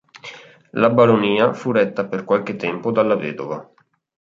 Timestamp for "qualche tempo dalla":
2.23-3.13